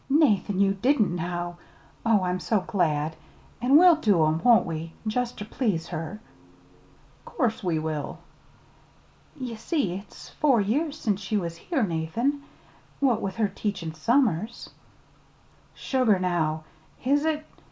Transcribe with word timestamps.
"Nathan, 0.09 0.59
you 0.59 0.73
didn't, 0.81 1.15
now! 1.15 1.57
Oh, 2.03 2.23
I'm 2.23 2.39
so 2.39 2.61
glad! 2.61 3.15
An' 3.61 3.77
we'll 3.77 3.97
do 3.97 4.25
'em, 4.25 4.41
won't 4.41 4.65
we? 4.65 4.93
jest 5.05 5.37
ter 5.37 5.45
please 5.45 5.89
her?" 5.89 6.19
"'Course 7.23 7.63
we 7.63 7.77
will!" 7.77 8.17
"Ye 9.39 9.55
see 9.55 9.93
it's 9.93 10.29
four 10.29 10.59
years 10.59 10.97
since 10.97 11.21
she 11.21 11.37
was 11.37 11.55
here, 11.57 11.83
Nathan, 11.83 12.41
what 12.99 13.21
with 13.21 13.35
her 13.35 13.47
teachin' 13.47 13.93
summers." 13.93 14.71
"Sugar, 15.75 16.17
now! 16.17 16.63
Is 17.05 17.23
it? 17.23 17.45